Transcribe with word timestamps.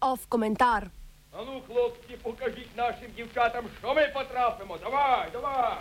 Off 0.00 0.26
komentar. 0.28 0.90
А 1.32 1.42
ну, 1.46 1.62
хлопці, 1.68 2.16
покажіть 2.22 2.76
нашим 2.76 3.08
дівчатам, 3.16 3.64
що 3.80 3.94
ми 3.94 4.08
потрапимо. 4.14 4.78
Давай, 4.82 5.28
давай. 5.32 5.76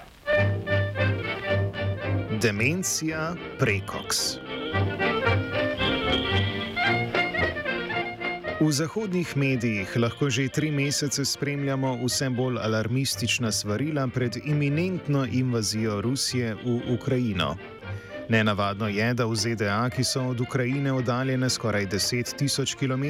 Demencija 2.41 3.35
prekoks. 3.59 4.37
V 8.69 8.73
zahodnih 8.73 9.37
medijih 9.37 9.97
lahko 9.97 10.29
že 10.29 10.45
tri 10.53 10.69
mesece 10.71 11.25
spremljamo 11.25 11.95
vse 12.05 12.29
bolj 12.29 12.59
alarmistična 12.61 13.51
svarila 13.51 14.07
pred 14.07 14.37
iminentno 14.45 15.25
invazijo 15.25 16.01
Rusije 16.01 16.53
v 16.53 16.93
Ukrajino. 16.93 17.55
Nenavadno 18.29 18.87
je, 18.87 19.13
da 19.13 19.25
v 19.25 19.35
ZDA, 19.35 19.89
ki 19.89 20.03
so 20.03 20.21
od 20.21 20.41
Ukrajine 20.41 20.93
oddaljene 20.93 21.49
skoraj 21.49 21.87
10 21.87 22.35
tisoč 22.37 22.75
km, 22.75 23.05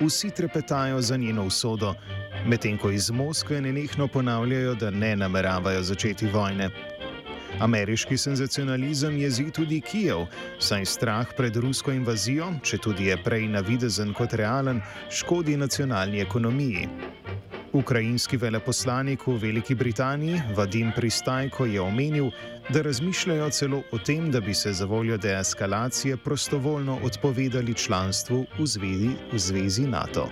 vsi 0.00 0.30
trepetajo 0.30 1.00
za 1.00 1.16
njeno 1.16 1.46
usodo, 1.46 1.94
medtem 2.46 2.78
ko 2.78 2.90
iz 2.90 3.10
Moskve 3.10 3.60
nenehno 3.60 4.08
ponavljajo, 4.08 4.74
da 4.74 4.90
ne 4.90 5.16
nameravajo 5.16 5.82
začeti 5.82 6.26
vojne. 6.26 6.68
Ameriški 7.60 8.16
senzacionalizem 8.18 9.16
jezi 9.18 9.50
tudi 9.50 9.80
Kijev, 9.80 10.26
saj 10.58 10.84
strah 10.84 11.26
pred 11.36 11.56
rusko 11.56 11.92
invazijo, 11.92 12.48
če 12.62 12.78
tudi 12.78 13.06
je 13.06 13.16
prej 13.22 13.46
navidezen 13.48 14.12
kot 14.14 14.34
realen, 14.34 14.80
škodi 15.10 15.56
nacionalni 15.56 16.20
ekonomiji. 16.20 16.88
Ukrajinski 17.74 18.36
veleposlanik 18.36 19.26
v 19.26 19.36
Veliki 19.42 19.74
Britaniji 19.74 20.42
Vadim 20.56 20.92
Pristajko 20.96 21.66
je 21.66 21.80
omenil, 21.80 22.30
da 22.70 22.82
razmišljajo 22.82 23.50
celo 23.50 23.82
o 23.92 23.98
tem, 23.98 24.30
da 24.30 24.40
bi 24.40 24.54
se 24.54 24.72
za 24.72 24.84
voljo 24.84 25.16
deeskalacije 25.16 26.16
prostovoljno 26.16 26.98
odpovedali 27.02 27.74
članstvu 27.74 28.46
v 28.58 28.66
zvezi, 28.66 29.10
v 29.32 29.38
zvezi 29.38 29.86
NATO. 29.86 30.30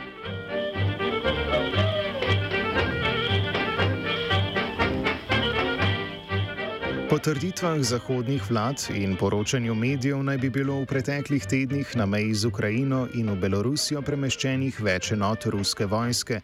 Trditvah 7.23 7.79
zahodnih 7.83 8.51
vlad 8.51 8.83
in 8.95 9.17
poročanju 9.17 9.75
medijev 9.75 10.23
naj 10.23 10.39
bi 10.39 10.49
bilo 10.51 10.81
v 10.81 10.87
preteklih 10.87 11.45
tednih 11.47 11.97
na 11.97 12.07
meji 12.07 12.35
z 12.35 12.47
Ukrajino 12.47 13.07
in 13.15 13.31
v 13.31 13.37
Belorusijo 13.37 14.03
premeščenih 14.03 14.81
več 14.83 15.13
enot 15.15 15.47
ruske 15.47 15.87
vojske, 15.87 16.41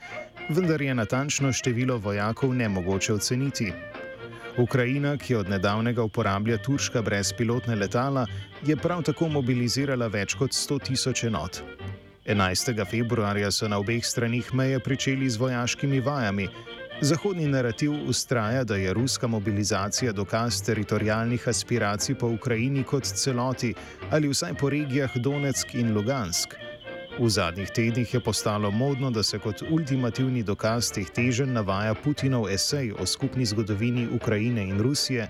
vendar 0.55 0.83
je 0.83 0.95
natančno 0.95 1.51
število 1.53 1.99
vojakov 1.99 2.55
nemogoče 2.55 3.12
oceniti. 3.15 3.73
Ukrajina, 4.59 5.17
ki 5.17 5.34
od 5.34 5.51
nedavnega 5.51 6.03
uporablja 6.03 6.61
turška 6.62 7.03
brezpilotna 7.03 7.75
letala, 7.75 8.27
je 8.62 8.77
prav 8.77 9.03
tako 9.03 9.29
mobilizirala 9.34 10.06
več 10.06 10.39
kot 10.39 10.55
100 10.55 10.83
tisoč 10.91 11.25
enot. 11.25 11.62
11. 12.27 12.84
februarja 12.87 13.51
so 13.51 13.69
na 13.69 13.79
obeh 13.83 14.05
stranih 14.05 14.55
meje 14.55 14.79
pričeli 14.79 15.31
z 15.31 15.43
vojaškimi 15.43 16.01
vajami, 16.01 16.49
Zahodni 17.00 17.46
narativ 17.46 17.92
ustraja, 18.08 18.64
da 18.64 18.77
je 18.77 18.92
ruska 18.94 19.27
mobilizacija 19.27 20.12
dokaz 20.12 20.62
teritorijalnih 20.62 21.48
aspiracij 21.48 22.14
po 22.14 22.27
Ukrajini 22.27 22.82
kot 22.82 23.04
celoti 23.04 23.74
ali 24.10 24.28
vsaj 24.28 24.54
po 24.54 24.70
regijah 24.70 25.16
Donetsk 25.16 25.74
in 25.74 25.94
Lugansk. 25.94 26.54
V 27.19 27.28
zadnjih 27.28 27.70
tednih 27.70 28.14
je 28.14 28.20
postalo 28.20 28.70
modno, 28.70 29.10
da 29.10 29.22
se 29.22 29.38
kot 29.38 29.62
ultimativni 29.70 30.42
dokaz 30.42 30.91
teh 30.92 31.10
teženj 31.10 31.52
navaja 31.52 31.94
Putinov 31.94 32.48
esej 32.50 32.92
o 32.92 33.06
skupni 33.06 33.46
zgodovini 33.46 34.08
Ukrajine 34.14 34.62
in 34.62 34.82
Rusije, 34.82 35.28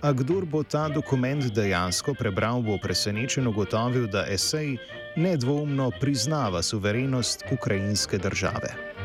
a 0.00 0.12
kdor 0.12 0.44
bo 0.44 0.62
ta 0.62 0.88
dokument 0.88 1.44
dejansko 1.54 2.14
prebral, 2.14 2.62
bo 2.62 2.78
presenečen 2.82 3.46
ugotovil, 3.46 4.06
da 4.06 4.26
esej 4.28 4.76
nedvoumno 5.16 5.90
priznava 6.00 6.62
suverenost 6.62 7.44
ukrajinske 7.52 8.18
države. 8.18 8.97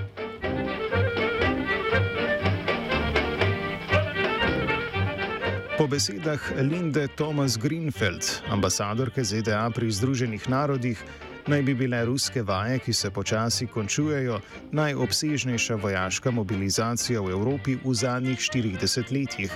Po 5.84 5.88
besedah 5.92 6.40
Linde 6.64 7.12
Thomas 7.12 7.60
Greenfeld, 7.60 8.24
ambasadorke 8.48 9.20
ZDA 9.20 9.68
pri 9.68 9.92
Združenih 9.92 10.48
narodih, 10.48 10.96
naj 11.44 11.60
bi 11.60 11.76
bile 11.76 12.06
ruske 12.08 12.40
vaje, 12.40 12.80
ki 12.80 12.94
se 12.96 13.12
počasi 13.12 13.68
končujejo, 13.68 14.40
najobsežnejša 14.72 15.76
vojaška 15.76 16.32
mobilizacija 16.32 17.20
v 17.20 17.36
Evropi 17.36 17.76
v 17.84 17.92
zadnjih 17.92 18.40
40 18.40 19.12
letih. 19.12 19.52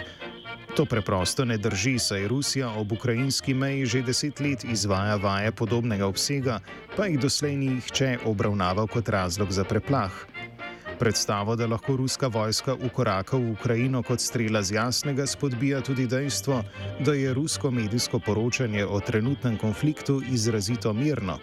To 0.76 0.84
preprosto 0.84 1.48
ne 1.48 1.56
drži, 1.56 1.96
saj 1.96 2.28
Rusija 2.28 2.76
ob 2.76 2.92
ukrajinski 2.92 3.56
meji 3.56 3.86
že 3.86 4.04
deset 4.04 4.44
let 4.44 4.68
izvaja 4.68 5.16
vaje 5.16 5.56
podobnega 5.56 6.12
obsega, 6.12 6.60
pa 6.98 7.08
jih 7.08 7.24
doslej 7.24 7.56
ni 7.56 7.80
nihče 7.80 8.28
obravnaval 8.28 8.92
kot 8.92 9.08
razlog 9.08 9.48
za 9.48 9.64
preplah. 9.64 10.12
Predstavo, 11.00 11.56
da 11.56 11.68
lahko 11.68 11.96
ruska 11.96 12.28
vojska 12.28 12.74
ukoraka 12.74 13.38
v 13.38 13.52
Ukrajino 13.52 14.02
kot 14.04 14.22
strela 14.22 14.64
z 14.64 14.74
jasnega, 14.74 15.28
spodbija 15.28 15.82
tudi 15.82 16.08
dejstvo, 16.08 16.64
da 17.06 17.14
je 17.14 17.34
rusko 17.34 17.72
medijsko 17.72 18.20
poročanje 18.20 18.86
o 18.86 19.00
trenutnem 19.00 19.58
konfliktu 19.58 20.22
izrazito 20.32 20.94
mirno. 20.94 21.38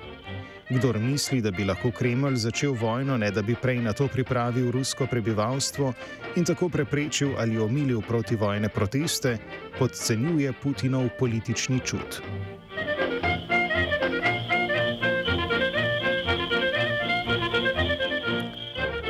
Kdor 0.70 0.98
misli, 0.98 1.40
da 1.40 1.50
bi 1.50 1.64
lahko 1.64 1.90
Kremelj 1.90 2.36
začel 2.36 2.72
vojno, 2.72 3.16
ne 3.16 3.30
da 3.30 3.42
bi 3.42 3.54
prej 3.54 3.78
na 3.84 3.92
to 3.92 4.08
pripravil 4.08 4.70
rusko 4.70 5.06
prebivalstvo 5.06 5.92
in 6.36 6.44
tako 6.44 6.68
preprečil 6.68 7.36
ali 7.38 7.58
omilil 7.58 8.00
protivojne 8.00 8.68
proteste, 8.68 9.38
podcenjuje 9.78 10.52
Putinov 10.62 11.08
politični 11.18 11.80
čut. 11.84 12.22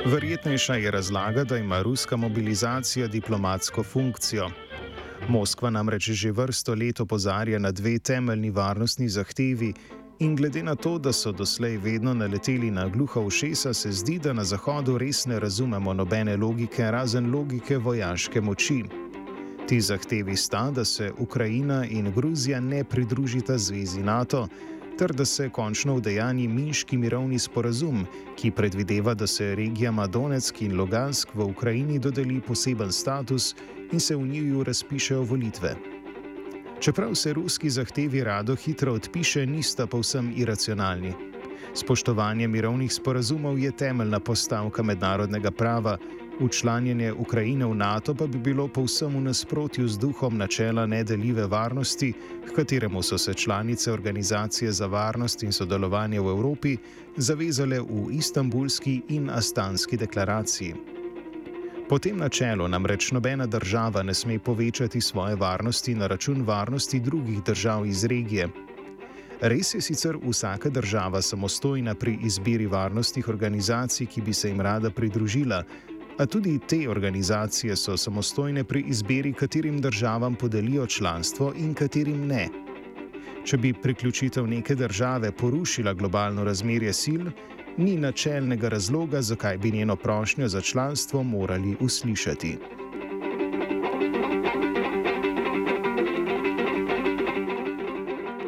Verjetnejša 0.06 0.74
je 0.74 0.90
razlaga, 0.90 1.44
da 1.44 1.56
ima 1.56 1.82
ruska 1.82 2.16
mobilizacija 2.16 3.06
diplomatsko 3.06 3.82
funkcijo. 3.82 4.50
Moskva 5.28 5.70
namreč 5.70 6.10
že 6.10 6.32
vrsto 6.32 6.74
let 6.74 7.00
opozarja 7.00 7.58
na 7.58 7.70
dve 7.70 7.98
temeljni 7.98 8.50
varnostni 8.50 9.08
zahtevi, 9.08 9.72
in 10.18 10.36
glede 10.36 10.62
na 10.62 10.74
to, 10.74 10.98
da 10.98 11.12
so 11.12 11.32
doslej 11.32 11.76
vedno 11.76 12.14
naleteli 12.14 12.70
na 12.70 12.88
gluha 12.88 13.20
ušesa, 13.20 13.74
se 13.74 13.92
zdi, 13.92 14.18
da 14.18 14.32
na 14.32 14.44
Zahodu 14.44 14.98
res 14.98 15.26
ne 15.26 15.40
razumemo 15.40 15.94
nobene 15.94 16.36
logike, 16.36 16.90
razen 16.90 17.32
logike 17.34 17.78
vojaške 17.78 18.40
moči. 18.40 18.84
Ti 19.68 19.80
zahtevi 19.80 20.36
sta, 20.36 20.70
da 20.70 20.84
se 20.84 21.12
Ukrajina 21.18 21.86
in 21.86 22.12
Gruzija 22.12 22.60
ne 22.60 22.84
pridružita 22.84 23.58
zvezi 23.58 24.02
NATO 24.02 24.48
ter 24.98 25.12
da 25.12 25.24
se 25.24 25.48
končno 25.48 25.96
vdejanji 25.96 26.48
minški 26.48 26.96
mirovni 26.96 27.38
sporazum, 27.38 28.06
ki 28.36 28.50
predvideva, 28.50 29.14
da 29.14 29.26
se 29.26 29.54
regijama 29.54 30.06
Donetsk 30.06 30.62
in 30.62 30.76
Lugansk 30.76 31.34
v 31.34 31.44
Ukrajini 31.44 31.98
dodeli 31.98 32.40
poseben 32.40 32.92
status 32.92 33.54
in 33.92 34.00
se 34.00 34.16
v 34.16 34.26
njiju 34.28 34.64
razpišejo 34.64 35.22
volitve. 35.22 35.74
Čeprav 36.80 37.14
se 37.14 37.32
ruski 37.32 37.70
zahtevi 37.70 38.24
rado 38.24 38.56
hitro 38.56 38.92
odpiše, 38.92 39.46
nista 39.46 39.86
povsem 39.86 40.32
iracionalni. 40.36 41.12
Spoštovanje 41.74 42.48
mirovnih 42.48 42.92
sporazumov 42.92 43.58
je 43.58 43.72
temeljna 43.72 44.20
postavka 44.20 44.82
mednarodnega 44.82 45.50
prava, 45.50 45.98
Učlanjenje 46.40 47.12
Ukrajine 47.12 47.66
v 47.66 47.74
NATO 47.74 48.14
pa 48.14 48.26
bi 48.26 48.38
bilo 48.38 48.66
povsem 48.68 49.14
v 49.14 49.20
nasprotju 49.30 49.88
z 49.88 49.98
duhom 49.98 50.38
načela 50.38 50.86
nedeljive 50.86 51.46
varnosti, 51.46 52.12
k 52.46 52.56
kateremu 52.56 53.02
so 53.02 53.18
se 53.18 53.34
članice 53.34 53.92
Organizacije 53.92 54.72
za 54.72 54.86
varnost 54.86 55.42
in 55.42 55.52
sodelovanje 55.52 56.20
v 56.20 56.28
Evropi 56.28 56.76
zavezale 57.16 57.80
v 57.80 58.10
Istanbulski 58.10 59.02
in 59.08 59.30
Astanski 59.30 59.96
deklaraciji. 59.96 60.74
Po 61.88 61.98
tem 61.98 62.16
načelu 62.16 62.68
namreč 62.68 63.12
nobena 63.12 63.46
država 63.46 64.02
ne 64.02 64.14
sme 64.14 64.38
povečati 64.38 65.00
svoje 65.00 65.36
varnosti 65.36 65.94
na 65.94 66.06
račun 66.06 66.42
varnosti 66.42 67.00
drugih 67.00 67.42
držav 67.42 67.86
iz 67.86 68.04
regije. 68.04 68.48
Res 69.40 69.74
je 69.74 69.80
sicer 69.80 70.16
vsaka 70.16 70.70
država 70.70 71.22
samostojna 71.22 71.94
pri 71.94 72.18
izbiri 72.22 72.66
varnostnih 72.66 73.28
organizacij, 73.28 74.06
ki 74.06 74.22
bi 74.22 74.32
se 74.32 74.48
jim 74.48 74.60
rada 74.60 74.90
pridružila, 74.90 75.62
A 76.18 76.26
tudi 76.26 76.58
te 76.68 76.88
organizacije 76.88 77.76
so 77.76 77.96
samostojne 77.96 78.64
pri 78.64 78.84
izbiri, 78.86 79.32
katerim 79.32 79.80
državam 79.80 80.34
podelijo 80.34 80.86
članstvo 80.86 81.52
in 81.56 81.74
katerim 81.74 82.26
ne. 82.26 82.48
Če 83.44 83.56
bi 83.56 83.72
priključitev 83.72 84.46
neke 84.46 84.74
države 84.74 85.32
porušila 85.32 85.92
globalno 85.92 86.44
razmerje 86.44 86.92
sil, 87.02 87.24
ni 87.76 87.96
načelnega 87.96 88.68
razloga, 88.68 89.22
zakaj 89.22 89.58
bi 89.58 89.70
njeno 89.70 89.96
prošnjo 89.96 90.48
za 90.48 90.60
članstvo 90.60 91.22
morali 91.22 91.76
uslišati. 91.80 92.58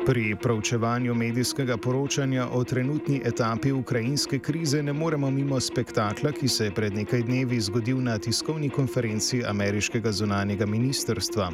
Pri 0.06 0.36
proučevanju 0.42 1.14
medijskega 1.14 1.76
poročanja 1.76 2.48
o 2.52 2.64
trenutni 2.64 3.20
etapi 3.24 3.72
ukrajinske 3.72 4.38
krize 4.38 4.82
ne 4.82 4.92
moremo 4.92 5.30
mimo 5.30 5.60
spektakla, 5.60 6.30
ki 6.32 6.48
se 6.48 6.64
je 6.64 6.74
pred 6.74 6.94
nekaj 6.94 7.22
dnevi 7.22 7.60
zgodil 7.60 7.98
na 8.02 8.18
tiskovni 8.18 8.70
konferenci 8.70 9.42
ameriškega 9.46 10.12
zunanjega 10.12 10.66
ministrstva. 10.66 11.50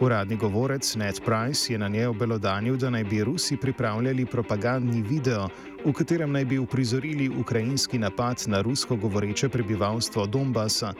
Uradni 0.00 0.36
govorec 0.36 0.94
Ned 0.96 1.18
Price 1.26 1.72
je 1.72 1.78
na 1.78 1.88
njej 1.88 2.06
obelodanil, 2.06 2.76
da 2.76 2.90
naj 2.90 3.04
bi 3.04 3.24
Rusi 3.24 3.56
pripravljali 3.56 4.26
propagandni 4.26 5.02
video, 5.02 5.48
v 5.84 5.92
katerem 5.92 6.32
naj 6.32 6.44
bi 6.44 6.58
uprizorili 6.58 7.28
ukrajinski 7.28 7.98
napad 7.98 8.44
na 8.46 8.62
rusko 8.62 8.96
govoreče 8.96 9.48
prebivalstvo 9.48 10.26
Donbasa, 10.26 10.94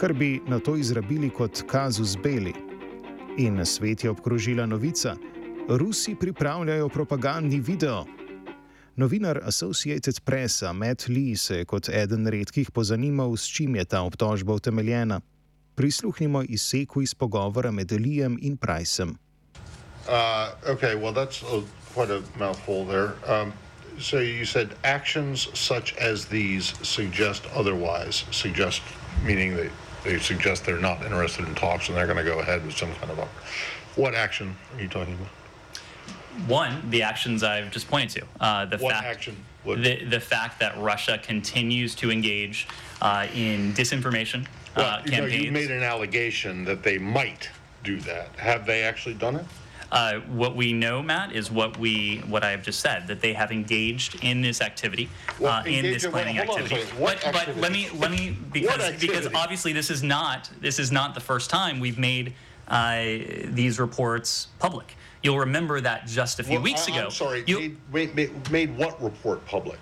kar 0.00 0.12
bi 0.12 0.40
na 0.46 0.58
to 0.58 0.76
izrabili 0.76 1.30
kot 1.30 1.62
kazus 1.66 2.16
beli. 2.22 2.52
In 3.38 3.64
svet 3.64 4.04
je 4.04 4.10
obkrožila 4.10 4.66
novica: 4.66 5.16
Rusi 5.70 6.14
pripravljajo 6.20 6.88
propagandni 6.88 7.60
video. 7.60 8.04
Novinar 8.96 9.40
Associated 9.44 10.20
Press 10.24 10.62
Matt 10.74 11.08
Lee 11.08 11.36
se 11.36 11.58
je 11.58 11.64
kot 11.64 11.88
eden 11.88 12.26
redkih 12.26 12.70
pozanimal, 12.70 13.36
s 13.36 13.46
čim 13.46 13.76
je 13.76 13.84
ta 13.84 14.00
obtožba 14.02 14.52
utemeljena. 14.52 15.20
Prisluhnimo 15.74 16.42
izseku 16.48 17.02
iz 17.02 17.14
pogovora 17.14 17.70
med 17.70 17.92
Lijem 17.92 18.38
in 18.42 18.56
Pricem. 18.56 19.08
Uh, 19.08 20.72
okay, 20.74 20.94
well, 20.96 21.12
that's 21.12 21.42
a, 21.42 21.62
quite 21.94 22.14
a 22.14 22.22
mouthful 22.38 22.86
there. 22.86 23.12
Um, 23.28 23.52
so 23.98 24.16
you 24.16 24.46
said 24.46 24.68
actions 24.84 25.48
such 25.54 25.94
as 26.00 26.24
these 26.24 26.72
suggest 26.82 27.42
otherwise, 27.54 28.24
suggest 28.30 28.80
meaning 29.24 29.56
they, 29.56 29.70
they 30.04 30.18
suggest 30.18 30.64
they're 30.64 30.80
not 30.80 31.04
interested 31.04 31.48
in 31.48 31.54
talks 31.54 31.88
and 31.88 31.96
they're 31.96 32.14
going 32.14 32.24
to 32.24 32.30
go 32.34 32.40
ahead 32.40 32.64
with 32.64 32.76
some 32.76 32.94
kind 32.94 33.12
of 33.12 33.18
a. 33.18 33.28
What 34.00 34.14
action 34.14 34.56
are 34.74 34.82
you 34.82 34.88
talking 34.88 35.14
about? 35.14 35.37
One, 36.46 36.88
the 36.90 37.02
actions 37.02 37.42
I've 37.42 37.70
just 37.70 37.88
pointed 37.88 38.20
to. 38.20 38.26
Uh, 38.44 38.64
the 38.66 38.78
What 38.78 38.94
fact, 38.94 39.06
action 39.06 39.36
would- 39.64 39.82
The, 39.82 40.04
the 40.04 40.20
fact 40.20 40.60
that 40.60 40.76
Russia 40.78 41.18
continues 41.18 41.94
to 41.96 42.10
engage 42.10 42.68
uh, 43.02 43.26
in 43.34 43.72
disinformation 43.74 44.46
Well, 44.76 44.86
uh, 44.86 45.02
you 45.04 45.10
know, 45.12 45.16
campaigns. 45.18 45.44
you 45.44 45.52
made 45.52 45.70
an 45.70 45.82
allegation 45.82 46.64
that 46.64 46.82
they 46.82 46.98
might 46.98 47.48
do 47.84 47.98
that. 48.00 48.28
Have 48.36 48.66
they 48.66 48.82
actually 48.82 49.14
done 49.14 49.36
it? 49.36 49.44
Uh, 49.90 50.20
what 50.28 50.54
we 50.54 50.72
know, 50.74 51.02
Matt, 51.02 51.32
is 51.32 51.50
what 51.50 51.78
we 51.78 52.18
what 52.26 52.44
I 52.44 52.50
have 52.50 52.62
just 52.62 52.80
said 52.80 53.06
that 53.06 53.22
they 53.22 53.32
have 53.32 53.50
engaged 53.50 54.22
in 54.22 54.42
this 54.42 54.60
activity, 54.60 55.08
Well, 55.40 55.50
uh, 55.52 55.64
in 55.64 55.82
this 55.82 56.04
in 56.04 56.12
what? 56.12 56.22
planning 56.24 56.36
Hold 56.36 56.50
on 56.50 56.60
a 56.60 56.62
activity. 56.64 56.84
second. 56.86 57.00
What 57.00 57.20
but, 57.24 57.32
but 57.46 57.56
let 57.56 57.72
me 57.72 57.88
let 57.94 58.10
me 58.10 58.36
because 58.52 58.76
because 58.76 59.24
activity? 59.24 59.34
obviously 59.34 59.72
this 59.72 59.88
is 59.88 60.02
not 60.02 60.50
this 60.60 60.78
is 60.78 60.92
not 60.92 61.14
the 61.14 61.20
first 61.20 61.48
time 61.48 61.80
we've 61.80 61.98
made 61.98 62.34
uh, 62.68 62.98
these 63.46 63.80
reports 63.80 64.48
public. 64.58 64.94
You'll 65.22 65.38
remember 65.38 65.80
that 65.80 66.06
just 66.06 66.38
a 66.40 66.44
few 66.44 66.54
Well, 66.54 66.62
weeks 66.62 66.88
I- 66.88 66.92
ago. 66.92 67.04
I'm 67.06 67.10
sorry. 67.10 67.44
you- 67.46 67.76
Made, 67.92 68.14
made, 68.14 68.50
made, 68.50 68.76
what 68.76 69.02
report 69.02 69.44
public? 69.46 69.78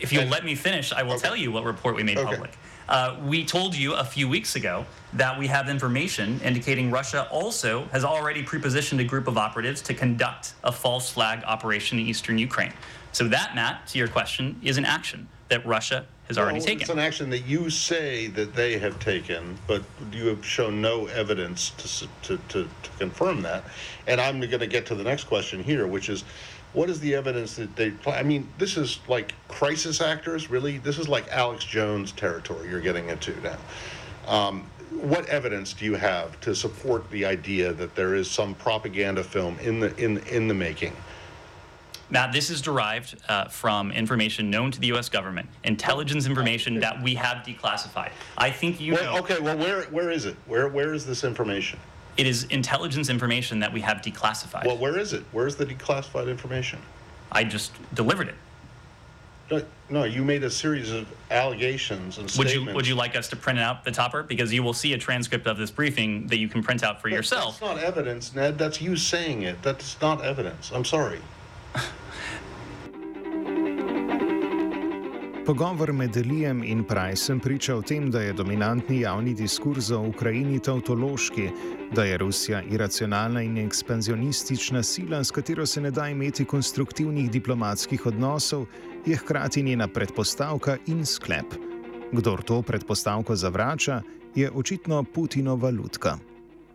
if 0.00 0.10
you'll 0.12 0.22
And- 0.22 0.30
let 0.30 0.44
me 0.44 0.54
finish, 0.54 0.92
I 0.92 1.02
will 1.02 1.12
Okay. 1.14 1.22
tell 1.22 1.36
you 1.36 1.52
what 1.52 1.64
report 1.64 1.94
we 1.94 2.02
made 2.02 2.16
Okay. 2.18 2.30
public. 2.30 2.52
Uh, 2.88 3.14
we 3.22 3.44
told 3.44 3.74
you 3.76 3.92
a 3.94 4.04
few 4.04 4.26
weeks 4.28 4.56
ago 4.56 4.84
that 5.12 5.38
we 5.38 5.46
have 5.46 5.68
information 5.68 6.40
indicating 6.42 6.90
Russia 6.90 7.28
also 7.30 7.86
has 7.92 8.02
already 8.04 8.42
prepositioned 8.42 9.00
a 9.00 9.04
group 9.04 9.28
of 9.28 9.36
operatives 9.38 9.80
to 9.82 9.94
conduct 9.94 10.54
a 10.64 10.72
false 10.72 11.10
flag 11.10 11.44
operation 11.44 11.98
in 11.98 12.06
eastern 12.06 12.38
Ukraine. 12.38 12.72
So 13.12 13.28
that, 13.28 13.54
Matt, 13.54 13.86
to 13.88 13.98
your 13.98 14.08
question, 14.08 14.58
is 14.62 14.78
an 14.78 14.84
action 14.86 15.28
that 15.48 15.64
Russia 15.66 16.06
has 16.36 16.44
already 16.44 16.60
taken. 16.60 16.82
It's 16.82 16.90
an 16.90 16.98
action 16.98 17.30
that 17.30 17.46
you 17.46 17.70
say 17.70 18.26
that 18.28 18.54
they 18.54 18.78
have 18.78 18.98
taken, 18.98 19.58
but 19.66 19.82
you 20.12 20.26
have 20.26 20.44
shown 20.44 20.80
no 20.80 21.06
evidence 21.06 21.70
to, 21.70 22.08
to, 22.22 22.42
to, 22.48 22.68
to 22.82 22.90
confirm 22.98 23.42
that. 23.42 23.64
And 24.06 24.20
I'm 24.20 24.40
going 24.40 24.60
to 24.60 24.66
get 24.66 24.86
to 24.86 24.94
the 24.94 25.04
next 25.04 25.24
question 25.24 25.62
here, 25.62 25.86
which 25.86 26.08
is, 26.08 26.24
what 26.72 26.88
is 26.88 27.00
the 27.00 27.14
evidence 27.14 27.56
that 27.56 27.76
they? 27.76 27.92
I 28.06 28.22
mean, 28.22 28.48
this 28.58 28.76
is 28.76 29.00
like 29.06 29.34
crisis 29.48 30.00
actors, 30.00 30.48
really. 30.50 30.78
This 30.78 30.98
is 30.98 31.08
like 31.08 31.28
Alex 31.28 31.64
Jones 31.64 32.12
territory 32.12 32.70
you're 32.70 32.80
getting 32.80 33.10
into 33.10 33.38
now. 33.42 33.58
Um, 34.26 34.66
what 34.90 35.26
evidence 35.26 35.74
do 35.74 35.84
you 35.84 35.94
have 35.94 36.40
to 36.40 36.54
support 36.54 37.10
the 37.10 37.24
idea 37.24 37.72
that 37.72 37.94
there 37.94 38.14
is 38.14 38.30
some 38.30 38.54
propaganda 38.54 39.22
film 39.22 39.58
in 39.60 39.80
the 39.80 39.94
in 39.96 40.18
in 40.28 40.48
the 40.48 40.54
making? 40.54 40.96
Matt, 42.12 42.30
this 42.30 42.50
is 42.50 42.60
derived 42.60 43.16
uh, 43.30 43.46
from 43.48 43.90
information 43.90 44.50
known 44.50 44.70
to 44.70 44.78
the 44.78 44.88
U.S. 44.88 45.08
government, 45.08 45.48
intelligence 45.64 46.26
information 46.26 46.78
that 46.80 47.02
we 47.02 47.14
have 47.14 47.38
declassified. 47.38 48.10
I 48.36 48.50
think 48.50 48.82
you 48.82 48.92
Well, 48.92 49.14
know 49.14 49.18
okay, 49.20 49.40
well, 49.40 49.56
where 49.56 49.84
where 49.84 50.10
is 50.10 50.26
it? 50.26 50.36
Where 50.46 50.68
where 50.68 50.92
is 50.92 51.06
this 51.06 51.24
information? 51.24 51.80
it 52.18 52.26
is 52.26 52.44
intelligence 52.50 53.08
information 53.08 53.58
that 53.60 53.72
we 53.72 53.80
have 53.80 54.02
declassified. 54.02 54.66
Well, 54.66 54.76
where 54.76 54.98
is 54.98 55.14
it? 55.14 55.24
Where's 55.32 55.56
the 55.56 55.64
declassified 55.64 56.28
information? 56.28 56.78
I 57.32 57.44
just 57.44 57.72
delivered 57.94 58.28
it. 58.28 58.34
No, 59.50 59.62
No, 59.88 60.04
you 60.04 60.22
made 60.22 60.44
a 60.44 60.50
series 60.50 60.90
of 60.90 61.06
allegations 61.30 62.18
and 62.18 62.24
Would 62.24 62.30
statements. 62.48 62.54
you 62.68 62.74
would 62.74 62.86
you 62.86 62.94
like 62.94 63.16
us 63.16 63.28
to 63.28 63.36
print 63.36 63.58
out 63.58 63.84
the 63.84 63.90
topper 63.90 64.22
because 64.22 64.52
you 64.52 64.62
will 64.62 64.74
see 64.74 64.92
a 64.92 64.98
transcript 64.98 65.46
of 65.46 65.56
this 65.56 65.70
briefing 65.70 66.26
that 66.26 66.36
you 66.36 66.48
can 66.48 66.62
print 66.62 66.82
out 66.84 67.00
for 67.00 67.08
That- 67.08 67.16
yourself. 67.16 67.58
That's 67.58 67.74
not 67.76 67.82
evidence, 67.82 68.34
Ned. 68.34 68.58
That's 68.58 68.82
you 68.82 68.96
saying 68.98 69.40
it. 69.44 69.62
That's 69.62 69.98
not 70.02 70.22
evidence. 70.22 70.70
I'm 70.74 70.84
sorry. 70.84 71.20
Pogovor 75.46 75.92
med 75.92 76.16
Lijem 76.16 76.62
in 76.64 76.84
Pricem 76.84 77.40
priča 77.40 77.74
o 77.74 77.82
tem, 77.82 78.10
da 78.10 78.20
je 78.20 78.32
dominantni 78.32 79.00
javni 79.00 79.34
diskurs 79.34 79.90
o 79.90 79.98
Ukrajini 80.00 80.60
tautološki, 80.62 81.48
da 81.94 82.04
je 82.04 82.18
Rusija 82.18 82.62
iracionalna 82.62 83.42
in 83.42 83.58
ekspanzionistična 83.58 84.82
sila, 84.82 85.24
s 85.24 85.30
katero 85.30 85.66
se 85.66 85.80
ne 85.80 85.90
da 85.90 86.08
imeti 86.08 86.44
konstruktivnih 86.44 87.30
diplomatskih 87.30 88.06
odnosov, 88.06 88.66
je 89.06 89.16
hkrati 89.16 89.62
njena 89.62 89.88
predpostavka 89.88 90.76
in 90.86 91.06
sklep. 91.06 91.54
Kdor 92.12 92.42
to 92.42 92.62
predpostavko 92.62 93.36
zavrača, 93.36 94.02
je 94.34 94.50
očitno 94.50 95.04
Putinova 95.04 95.70
lutka. 95.70 96.18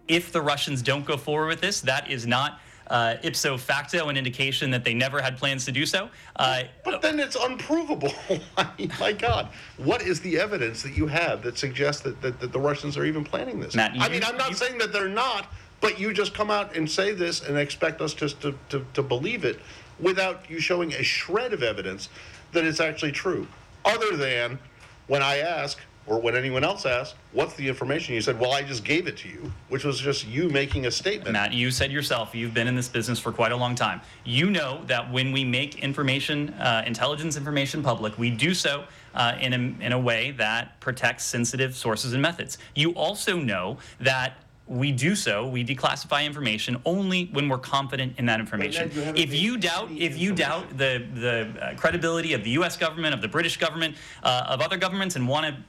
If 0.08 0.32
the 0.32 0.40
Russians 0.40 0.84
don't 0.84 1.06
go 1.06 1.18
forward 1.18 1.56
with 1.56 1.62
this, 1.62 1.82
that 1.82 2.10
is 2.10 2.26
not 2.26 2.52
ipso 2.92 3.58
facto 3.58 4.10
an 4.10 4.18
indication 4.18 4.72
that 4.72 4.84
they 4.84 4.94
never 4.94 5.22
had 5.22 5.38
plans 5.38 5.66
to 5.66 5.72
do 5.72 5.86
so. 5.86 6.10
Uh, 6.36 6.64
But 6.84 7.02
then 7.02 7.20
it's 7.20 7.36
unprovable. 7.36 8.14
My 9.00 9.12
God, 9.14 9.50
what 9.78 10.02
is 10.02 10.22
the 10.22 10.40
evidence 10.40 10.84
that 10.84 10.96
you 10.96 11.08
have 11.08 11.42
that 11.44 11.58
suggests 11.58 12.02
that, 12.04 12.22
that, 12.22 12.40
that 12.40 12.52
the 12.52 12.60
Russians 12.60 12.98
are 12.98 13.06
even 13.06 13.24
planning 13.24 13.60
this? 13.60 13.76
Matt, 13.76 13.92
I 14.00 14.10
mean, 14.10 14.24
I'm 14.24 14.38
not 14.38 14.50
you- 14.52 14.56
saying 14.56 14.78
that 14.80 14.94
they're 14.94 15.10
not, 15.10 15.52
but 15.82 16.00
you 16.00 16.14
just 16.14 16.34
come 16.34 16.50
out 16.50 16.76
and 16.76 16.90
say 16.90 17.14
this 17.14 17.42
and 17.44 17.58
expect 17.58 18.02
us 18.02 18.14
just 18.14 18.42
to, 18.42 18.56
to, 18.70 18.86
to 18.94 19.04
believe 19.04 19.46
it 19.46 19.60
without 20.00 20.50
you 20.50 20.60
showing 20.60 20.94
a 20.94 21.04
shred 21.04 21.54
of 21.54 21.64
evidence 21.64 22.10
that 22.54 22.64
it's 22.66 22.80
actually 22.80 23.12
true. 23.12 23.48
Other 23.86 24.16
than 24.16 24.60
when 25.08 25.22
I 25.22 25.38
ask, 25.40 25.80
or 26.08 26.20
when 26.20 26.36
anyone 26.36 26.64
else 26.64 26.86
asks, 26.86 27.16
what's 27.34 27.54
the 27.56 27.68
information? 27.68 28.16
You 28.16 28.22
said, 28.22 28.40
well, 28.40 28.54
I 28.54 28.64
just 28.64 28.84
gave 28.84 29.08
it 29.08 29.18
to 29.18 29.30
you, 29.30 29.52
which 29.68 29.84
was 29.84 30.00
just 30.00 30.26
you 30.26 30.50
making 30.50 30.86
a 30.86 30.92
statement. 30.92 31.34
Matt, 31.34 31.54
you 31.54 31.70
said 31.70 31.92
yourself 31.92 32.34
you've 32.34 32.54
been 32.54 32.68
in 32.68 32.76
this 32.76 32.88
business 32.88 33.20
for 33.20 33.32
quite 33.32 33.52
a 33.52 33.58
long 33.58 33.76
time. 33.76 34.02
You 34.24 34.50
know 34.50 34.82
that 34.88 35.12
when 35.12 35.32
we 35.34 35.44
make 35.44 35.80
information, 35.84 36.50
uh, 36.54 36.84
intelligence 36.88 37.36
information 37.36 37.84
public, 37.84 38.18
we 38.18 38.30
do 38.30 38.54
so 38.54 38.86
uh, 39.14 39.38
in, 39.42 39.54
a, 39.54 39.86
in 39.86 39.92
a 39.92 40.00
way 40.00 40.32
that 40.32 40.80
protects 40.80 41.26
sensitive 41.26 41.76
sources 41.76 42.14
and 42.14 42.22
methods. 42.22 42.58
You 42.74 42.92
also 42.92 43.38
know 43.38 43.78
that 44.00 44.38
we 44.68 44.92
do 44.92 45.16
so, 45.16 45.48
we 45.48 45.64
declassify 45.64 46.26
information 46.26 46.82
only 46.86 47.30
when 47.32 47.48
we're 47.48 47.58
confident 47.58 48.16
in 48.18 48.26
that 48.26 48.40
information. 48.42 48.92
You 48.94 49.02
If 49.16 49.34
you 49.34 49.58
doubt, 49.58 49.90
if 49.92 50.18
you 50.18 50.36
doubt 50.36 50.78
the 50.78 51.06
the 51.14 51.54
uh, 51.62 51.76
credibility 51.76 52.34
of 52.34 52.44
the 52.44 52.50
U.S. 52.52 52.76
government, 52.76 53.14
of 53.14 53.22
the 53.22 53.30
British 53.30 53.56
government, 53.56 53.96
uh, 54.24 54.46
of 54.50 54.60
other 54.60 54.76
governments, 54.76 55.16
and 55.16 55.26
want 55.26 55.46
to 55.46 55.64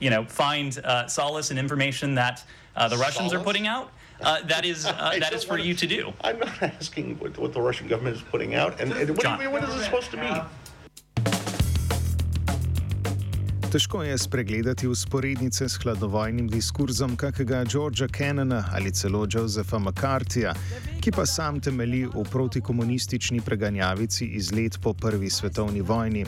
you 0.00 0.10
know, 0.10 0.24
find 0.24 0.78
uh, 0.84 1.06
solace 1.08 1.50
in 1.50 1.58
information 1.58 2.14
that 2.14 2.42
uh, 2.76 2.88
the 2.88 2.96
Russians 2.96 3.32
are 3.32 3.36
Solace? 3.36 3.44
putting 3.44 3.66
out, 3.66 3.90
uh, 4.22 4.40
that 4.48 4.64
is 4.64 4.86
uh, 4.86 4.92
that 5.20 5.32
is 5.32 5.44
for 5.44 5.52
wanna- 5.58 5.64
you 5.64 5.74
to 5.74 5.86
do. 5.86 6.12
I'm 6.24 6.38
not 6.38 6.62
asking 6.62 7.16
what, 7.20 7.36
what 7.38 7.52
the 7.52 7.60
Russian 7.60 7.88
government 7.88 8.16
is 8.16 8.22
putting 8.22 8.54
out, 8.54 8.80
and, 8.80 8.92
and 8.92 9.10
what, 9.10 9.20
John. 9.22 9.38
do 9.38 9.44
you- 9.44 9.50
what 9.50 9.62
is 9.68 9.74
it 9.74 9.84
supposed 9.84 10.10
to 10.12 10.16
mean? 10.16 10.40
Težko 13.70 14.02
je 14.02 14.18
spregledati 14.18 14.86
usporednice 14.88 15.68
s 15.68 15.78
hladovojnim 15.82 16.48
diskurzom 16.48 17.16
kakega 17.16 17.64
Georgea 17.64 18.08
Kennana 18.08 18.64
ali 18.72 18.90
celo 18.92 19.26
Josepha 19.30 19.78
McCarthyja, 19.78 20.54
ki 21.00 21.12
pa 21.12 21.26
sam 21.26 21.60
temelji 21.60 22.06
v 22.06 22.24
protikomunistični 22.30 23.40
preganjavici 23.40 24.24
iz 24.26 24.50
let 24.52 24.78
po 24.82 24.92
prvi 24.92 25.30
svetovni 25.30 25.80
vojni. 25.80 26.26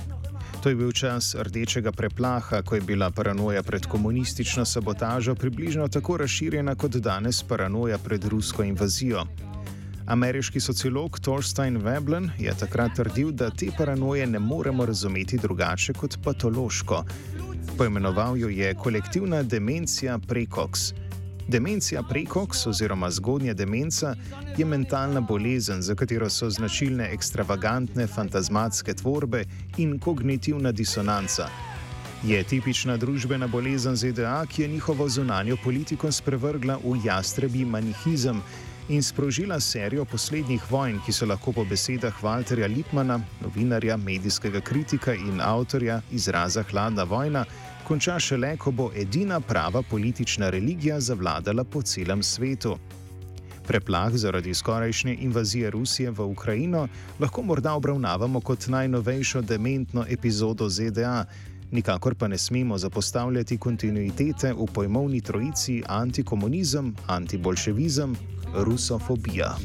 To 0.63 0.69
je 0.69 0.77
bil 0.79 0.93
čas 0.93 1.35
rdečega 1.35 1.91
preplaha, 1.93 2.63
ko 2.63 2.75
je 2.75 2.81
bila 2.81 3.11
paranoja 3.11 3.63
pred 3.63 3.87
komunistično 3.87 4.65
sabotažo 4.65 5.35
približno 5.35 5.89
tako 5.89 6.17
razširjena 6.17 6.75
kot 6.75 6.97
danes 7.03 7.43
paranoja 7.43 7.99
pred 7.99 8.25
rusko 8.25 8.63
invazijo. 8.63 9.25
Ameriški 10.07 10.61
sociolog 10.61 11.19
Thorstein 11.21 11.77
Veblen 11.77 12.31
je 12.39 12.55
takrat 12.59 12.95
trdil, 12.97 13.33
da 13.33 13.51
te 13.51 13.73
paranoje 13.79 14.27
ne 14.27 14.39
moremo 14.39 14.87
razumeti 14.87 15.39
drugače 15.39 15.93
kot 15.93 16.19
patološko. 16.25 17.05
Poimenoval 17.79 18.39
jo 18.39 18.49
je 18.49 18.75
kolektivna 18.75 19.43
demencija 19.43 20.19
prekoks. 20.29 20.93
Demencija 21.49 22.03
prekoks 22.03 22.67
oziroma 22.67 23.11
zgodnja 23.11 23.55
demenca 23.55 24.15
je 24.57 24.65
mentalna 24.65 25.21
bolezen, 25.21 25.83
za 25.83 25.95
katero 25.95 26.31
so 26.31 26.51
značilne 26.51 27.09
ekstravagantne 27.13 28.07
fantazmatske 28.07 28.95
tvorbe 28.95 29.45
in 29.77 29.99
kognitivna 29.99 30.73
disonanca. 30.73 31.49
Je 32.23 32.43
tipična 32.45 32.97
družbena 32.97 33.47
bolezen 33.47 33.97
ZDA, 33.97 34.47
ki 34.47 34.63
je 34.63 34.69
njihovo 34.69 35.09
zunanjo 35.09 35.57
politiko 35.65 36.13
sprevrgla 36.13 36.79
v 36.85 37.01
jastrebi 37.05 37.65
manihizem 37.65 38.43
in 38.89 39.03
sprožila 39.03 39.61
serijo 39.61 40.05
poslednjih 40.05 40.71
vojn, 40.71 41.01
ki 41.07 41.13
so 41.13 41.27
lahko 41.27 41.53
po 41.53 41.65
besedah 41.65 42.23
Walterja 42.23 42.69
Lipmana, 42.77 43.21
novinarja, 43.41 43.97
medijskega 43.97 44.61
kritika 44.61 45.15
in 45.15 45.41
avtorja 45.41 46.01
izraza 46.13 46.63
Hladna 46.63 47.03
vojna, 47.05 47.45
konča 47.83 48.19
šele, 48.19 48.57
ko 48.57 48.71
bo 48.71 48.91
edina 48.97 49.41
prava 49.41 49.83
politična 49.83 50.51
religija 50.51 51.01
zavladala 51.01 51.65
po 51.65 51.83
celem 51.83 52.23
svetu. 52.23 52.77
Preplah 53.67 54.13
zaradi 54.15 54.55
skorajšnje 54.55 55.17
invazije 55.21 55.71
Rusije 55.71 56.11
v 56.11 56.21
Ukrajino 56.21 56.89
lahko 57.21 57.43
morda 57.43 57.75
obravnavamo 57.75 58.41
kot 58.41 58.67
najnovejšo 58.67 59.43
dementno 59.43 60.05
epizodo 60.09 60.69
ZDA, 60.69 61.25
nikakor 61.71 62.15
pa 62.15 62.29
ne 62.29 62.39
smemo 62.39 62.79
zapostavljati 62.79 63.59
kontinuitete 63.59 64.53
v 64.53 64.67
pojmovni 64.75 65.21
trojici 65.21 65.83
antikomunizem, 65.87 66.95
antibolševizem, 67.07 68.17
rusofobija. 68.55 69.57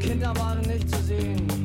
Kinder 0.00 0.38
waren 0.38 0.66
nicht 0.66 0.90
zu 0.90 1.06
sehen. 1.06 1.63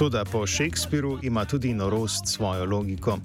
Toda 0.00 0.24
po 0.24 0.46
Shakespeareu 0.46 1.18
ima 1.22 1.44
tudi 1.44 1.74
norost 1.74 2.26
svojo 2.26 2.64
logiko. 2.64 3.18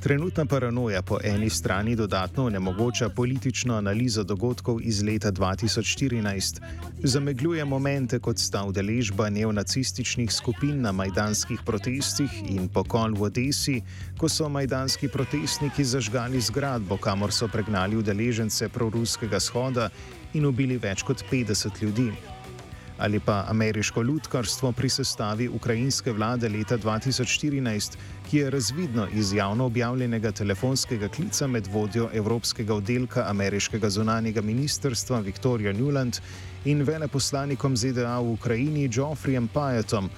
Trenutna 0.00 0.46
paranoja 0.46 1.02
po 1.02 1.18
eni 1.24 1.50
strani 1.50 1.96
dodatno 1.96 2.46
onemogoča 2.46 3.08
politično 3.08 3.76
analizo 3.76 4.24
dogodkov 4.24 4.80
iz 4.82 5.02
leta 5.02 5.32
2014, 5.32 6.60
zamegljuje 7.02 7.64
momente, 7.64 8.18
kot 8.18 8.38
sta 8.38 8.64
udeležba 8.64 9.30
neonacističnih 9.30 10.32
skupin 10.32 10.80
na 10.80 10.92
majdanskih 10.92 11.60
protestih 11.66 12.30
in 12.48 12.68
pokol 12.68 13.12
v 13.14 13.22
Odesi, 13.22 13.82
ko 14.18 14.28
so 14.28 14.48
majdanski 14.48 15.08
protestniki 15.08 15.84
zažgali 15.84 16.40
zgradbo, 16.40 16.96
kamor 16.96 17.32
so 17.32 17.48
pregnali 17.48 17.96
udeležence 17.96 18.68
proruskega 18.68 19.40
shoda 19.40 19.90
in 20.32 20.46
ubili 20.46 20.78
več 20.78 21.02
kot 21.02 21.24
50 21.30 21.82
ljudi 21.82 22.12
ali 22.98 23.20
pa 23.20 23.44
ameriško 23.48 24.02
ljudkarstvo 24.02 24.72
pri 24.72 24.88
sestavi 24.88 25.48
ukrajinske 25.48 26.12
vlade 26.12 26.48
leta 26.48 26.78
2014, 26.78 27.96
ki 28.30 28.36
je 28.38 28.50
razvidno 28.50 29.08
iz 29.12 29.32
javno 29.32 29.66
objavljenega 29.66 30.32
telefonskega 30.32 31.08
klica 31.08 31.46
med 31.46 31.66
vodjo 31.66 32.08
Evropskega 32.12 32.74
oddelka 32.74 33.24
ameriškega 33.28 33.90
zunanjega 33.90 34.40
ministrstva 34.42 35.20
Viktorijo 35.20 35.72
Newland 35.72 36.20
in 36.64 36.82
veleposlanikom 36.82 37.76
ZDA 37.76 38.18
v 38.20 38.30
Ukrajini 38.32 38.88
Geoffreyjem 38.88 39.48
Pajetom. 39.48 40.10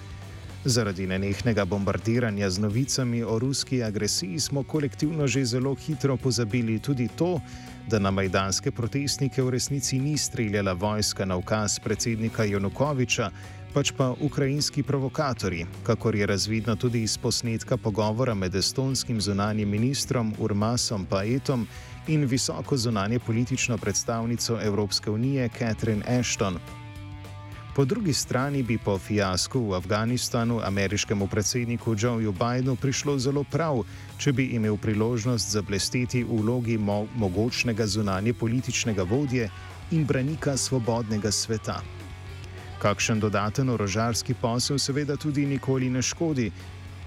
Zaradi 0.66 1.06
nenehnega 1.06 1.64
bombardiranja 1.64 2.50
z 2.50 2.58
novicami 2.58 3.22
o 3.22 3.38
ruski 3.38 3.82
agresiji 3.82 4.40
smo 4.40 4.62
kolektivno 4.62 5.26
že 5.26 5.44
zelo 5.44 5.74
hitro 5.74 6.16
pozabili 6.16 6.78
tudi 6.78 7.08
to, 7.08 7.40
da 7.86 7.98
na 7.98 8.10
majdanske 8.10 8.70
protestnike 8.70 9.42
v 9.42 9.50
resnici 9.50 9.98
ni 9.98 10.18
streljala 10.18 10.72
vojska 10.72 11.24
na 11.24 11.36
ukaz 11.36 11.78
predsednika 11.78 12.44
Janukoviča, 12.44 13.30
pač 13.74 13.92
pa 13.94 14.10
ukrajinski 14.20 14.82
provokatorji, 14.82 15.66
kakor 15.86 16.16
je 16.16 16.26
razvidno 16.26 16.76
tudi 16.76 17.02
iz 17.02 17.18
posnetka 17.18 17.76
pogovora 17.76 18.34
med 18.34 18.54
estonskim 18.54 19.20
zunanjim 19.20 19.68
ministrom 19.68 20.34
Urmasom 20.38 21.06
Paetom 21.06 21.66
in 22.08 22.26
visoko 22.26 22.76
zunanje 22.76 23.18
politično 23.18 23.78
predstavnico 23.78 24.58
Evropske 24.62 25.10
unije 25.10 25.48
Catherine 25.58 26.18
Ashton. 26.18 26.58
Po 27.76 27.84
drugi 27.84 28.12
strani 28.12 28.62
bi 28.62 28.78
po 28.78 28.98
fiasku 28.98 29.60
v 29.60 29.74
Afganistanu 29.76 30.60
ameriškemu 30.64 31.26
predsedniku 31.28 31.94
Joeju 31.98 32.32
Bidenu 32.32 32.76
prišlo 32.76 33.18
zelo 33.18 33.42
prav, 33.44 33.82
če 34.18 34.32
bi 34.32 34.46
imel 34.56 34.78
priložnost 34.80 35.50
zablesteti 35.52 36.22
v 36.24 36.38
vlogi 36.40 36.78
mo 36.78 37.04
mogočnega 37.20 37.86
zunanje 37.86 38.32
političnega 38.32 39.02
vodje 39.02 39.50
in 39.90 40.06
branika 40.08 40.56
svobodnega 40.56 41.30
sveta. 41.30 41.82
Kakšen 42.80 43.20
dodaten 43.20 43.68
orožarski 43.68 44.34
posel 44.34 44.78
seveda 44.78 45.16
tudi 45.16 45.44
nikoli 45.46 45.90
ne 45.90 46.02
škodi. 46.02 46.48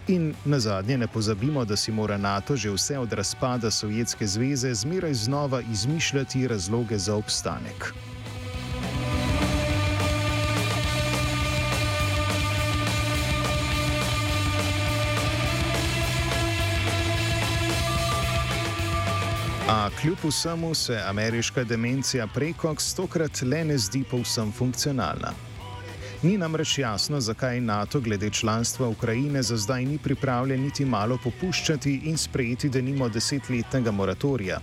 In 0.07 0.35
na 0.45 0.59
zadnje 0.59 0.97
ne 0.97 1.07
pozabimo, 1.07 1.65
da 1.65 1.75
si 1.75 1.91
mora 1.91 2.17
NATO 2.17 2.55
že 2.55 2.69
vse 2.69 2.99
od 2.99 3.13
razpada 3.13 3.71
Sovjetske 3.71 4.27
zveze 4.27 4.73
zmeraj 4.73 5.13
znova 5.13 5.61
izmišljati 5.61 6.47
razloge 6.47 6.97
za 6.97 7.15
obstanek. 7.15 7.93
A 19.71 19.89
kljub 20.01 20.17
vsemu 20.23 20.73
se 20.75 21.01
ameriška 21.05 21.63
demencija 21.63 22.27
preko 22.27 22.75
stokrat 22.77 23.41
le 23.41 23.63
ne 23.65 23.77
zdi 23.77 24.03
povsem 24.11 24.51
funkcionalna. 24.51 25.33
Ni 26.23 26.37
namreč 26.37 26.77
jasno, 26.77 27.19
zakaj 27.21 27.61
NATO 27.61 27.99
glede 27.99 28.29
članstva 28.29 28.87
Ukrajine 28.87 29.43
za 29.43 29.57
zdaj 29.57 29.85
ni 29.85 29.97
pripravljen 29.97 30.61
niti 30.61 30.85
malo 30.85 31.17
popuščati 31.23 32.01
in 32.03 32.17
sprejeti 32.17 32.69
denimo 32.69 33.09
desetletnega 33.09 33.91
moratorija. 33.91 34.59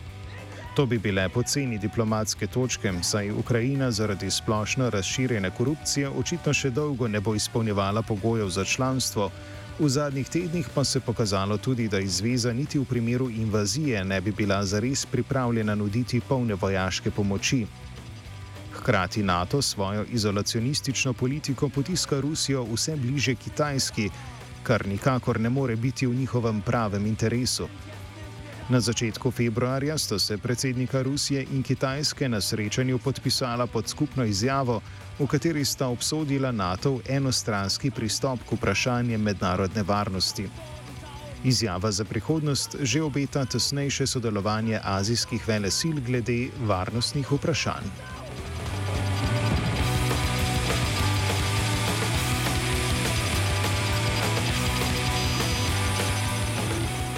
To 0.75 0.87
bi 0.87 0.99
bile 0.99 1.29
poceni 1.29 1.79
diplomatske 1.79 2.47
točke, 2.47 2.93
saj 3.03 3.31
Ukrajina 3.31 3.91
zaradi 3.91 4.31
splošno 4.31 4.91
razširjene 4.91 5.51
korupcije 5.51 6.09
očitno 6.09 6.53
še 6.53 6.71
dolgo 6.71 7.09
ne 7.09 7.21
bo 7.21 7.35
izpolnjevala 7.35 8.03
pogojev 8.03 8.49
za 8.49 8.65
članstvo, 8.65 9.31
V 9.77 9.89
zadnjih 9.89 10.29
tednih 10.29 10.69
pa 10.75 10.85
se 10.85 10.99
je 10.99 11.03
pokazalo 11.05 11.59
tudi, 11.59 11.89
da 11.89 11.99
izveza 12.01 12.53
niti 12.53 12.79
v 12.79 12.85
primeru 12.85 13.31
invazije 13.31 14.05
ne 14.05 14.21
bi 14.21 14.33
bila 14.33 14.65
zares 14.65 15.07
pripravljena 15.07 15.75
nuditi 15.75 16.21
polne 16.21 16.55
vojaške 16.55 17.11
pomoči. 17.11 17.67
Hkrati 18.73 19.23
NATO 19.23 19.63
svojo 19.63 20.05
izolacionistično 20.13 21.13
politiko 21.13 21.69
potiska 21.69 22.21
Rusijo 22.21 22.65
vse 22.65 22.97
bliže 22.97 23.35
Kitajski, 23.35 24.11
kar 24.63 24.87
nikakor 24.87 25.41
ne 25.41 25.51
more 25.51 25.77
biti 25.77 26.07
v 26.07 26.15
njihovem 26.15 26.61
pravem 26.61 27.07
interesu. 27.07 27.69
Na 28.69 28.81
začetku 28.81 29.31
februarja 29.31 29.99
sta 29.99 30.19
se 30.19 30.39
predsednika 30.39 31.03
Rusije 31.03 31.47
in 31.55 31.63
Kitajske 31.63 32.29
na 32.29 32.41
srečanju 32.41 32.99
podpisala 32.99 33.67
pod 33.67 33.89
skupno 33.89 34.25
izjavo, 34.25 34.81
v 35.19 35.27
kateri 35.27 35.65
sta 35.65 35.87
obsodila 35.87 36.51
NATO 36.53 36.99
enostranski 37.09 37.91
pristop 37.91 38.41
k 38.49 38.59
vprašanjem 38.59 39.23
mednarodne 39.23 39.83
varnosti. 39.83 40.49
Izjava 41.45 41.93
za 41.93 42.05
prihodnost 42.05 42.77
že 42.81 43.03
obeta 43.03 43.45
tesnejše 43.45 44.07
sodelovanje 44.07 44.81
azijskih 44.83 45.49
velesil 45.49 46.03
glede 46.07 46.49
varnostnih 46.67 47.33
vprašanj. 47.33 48.16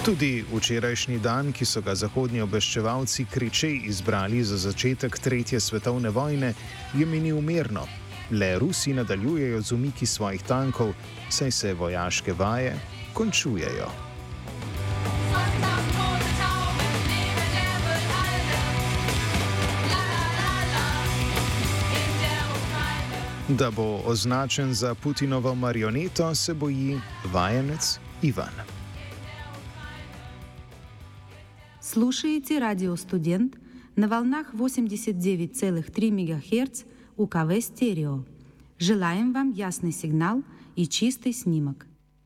Tudi 0.05 0.45
včerajšnji 0.53 1.19
dan, 1.19 1.51
ki 1.51 1.65
so 1.65 1.81
ga 1.83 1.91
zahodni 1.95 2.39
obveščevalci 2.41 3.25
kričej 3.27 3.81
izbrali 3.91 4.43
za 4.43 4.57
začetek 4.57 5.19
Tretje 5.19 5.59
svetovne 5.59 6.09
vojne, 6.09 6.53
je 6.93 7.05
minil 7.05 7.41
mirno. 7.41 7.83
Le 8.31 8.59
Rusi 8.59 8.93
nadaljujejo 8.93 9.61
z 9.61 9.71
umiki 9.71 10.05
svojih 10.05 10.43
tankov, 10.43 10.93
saj 11.29 11.51
se 11.51 11.73
vojaške 11.73 12.33
vaje 12.33 12.79
končujejo. 13.13 13.91
Da 23.49 23.71
bo 23.71 24.01
označen 24.05 24.73
za 24.73 24.95
Putinovo 24.95 25.55
marioneto, 25.55 26.35
se 26.35 26.53
boji 26.53 26.99
vajenec 27.33 27.99
Ivan. 28.21 28.78
Слушаете 31.91 32.59
радио 32.59 32.95
«Студент» 32.95 33.55
на 33.95 34.07
волнах 34.07 34.53
89,3 34.53 36.11
МГц 36.11 36.83
УКВ 37.17 37.61
«Стерео». 37.65 38.25
Желаем 38.77 39.33
вам 39.33 39.49
ясный 39.49 39.91
сигнал 39.91 40.43
и 40.75 40.85
чистый 40.85 41.33
снимок. 41.33 41.87